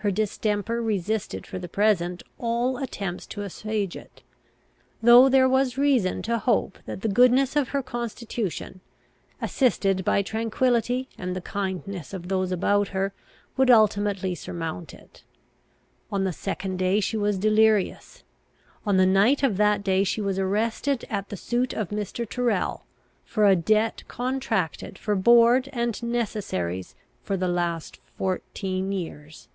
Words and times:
Her 0.00 0.12
distemper 0.12 0.80
resisted 0.80 1.48
for 1.48 1.58
the 1.58 1.68
present 1.68 2.22
all 2.38 2.78
attempts 2.78 3.26
to 3.26 3.42
assuage 3.42 3.96
it, 3.96 4.22
though 5.02 5.28
there 5.28 5.48
was 5.48 5.76
reason 5.76 6.22
to 6.30 6.38
hope 6.38 6.78
that 6.86 7.00
the 7.00 7.08
goodness 7.08 7.56
of 7.56 7.70
her 7.70 7.82
constitution, 7.82 8.80
assisted 9.42 10.04
by 10.04 10.22
tranquillity 10.22 11.08
and 11.18 11.34
the 11.34 11.40
kindness 11.40 12.14
of 12.14 12.28
those 12.28 12.52
about 12.52 12.86
her, 12.88 13.14
would 13.56 13.68
ultimately 13.68 14.36
surmount 14.36 14.94
it. 14.94 15.24
On 16.12 16.22
the 16.22 16.32
second 16.32 16.76
day 16.78 17.00
she 17.00 17.16
was 17.16 17.36
delirious. 17.36 18.22
On 18.86 18.98
the 18.98 19.06
night 19.06 19.42
of 19.42 19.56
that 19.56 19.82
day 19.82 20.04
she 20.04 20.20
was 20.20 20.38
arrested 20.38 21.04
at 21.10 21.30
the 21.30 21.36
suit 21.36 21.72
of 21.72 21.88
Mr. 21.88 22.30
Tyrrel, 22.30 22.84
for 23.24 23.44
a 23.44 23.56
debt 23.56 24.04
contracted 24.06 24.98
for 25.00 25.16
board 25.16 25.68
and 25.72 26.00
necessaries 26.00 26.94
for 27.24 27.36
the 27.36 27.48
last 27.48 27.98
fourteen 28.16 28.92
years. 28.92 29.48